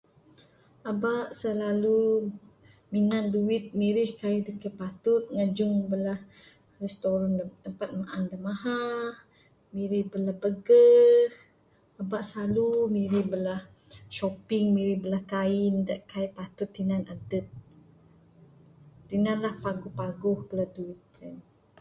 Aba 0.91 1.13
silalu 1.39 1.99
minan 2.93 3.25
duit 3.33 3.65
mirih 3.79 4.11
kayuh 4.21 4.43
da 4.47 4.51
kaik 4.61 4.77
patut 4.81 5.23
ngajung 5.35 5.73
Bala 5.89 6.15
restaurant 6.83 7.33
da 7.39 7.43
tampat 7.63 7.89
maan 8.01 8.23
da 8.31 8.37
mahar. 8.47 9.11
Mirih 9.73 10.03
bala 10.11 10.31
burger 10.41 11.17
aba 12.01 12.17
silalu 12.31 12.69
mirih 12.95 13.25
bala 13.33 13.55
shopping 14.17 14.65
mirih 14.75 14.97
bala 15.03 15.19
kain 15.33 15.73
kaik 16.11 16.31
patut 16.37 16.69
tinan 16.75 17.03
adep. 17.13 17.45
Tinan 19.09 19.37
lah 19.43 19.53
paguh 19.63 19.91
paguh 19.99 20.39
bala 20.49 20.65
duit 20.75 20.99
sien. 21.17 21.35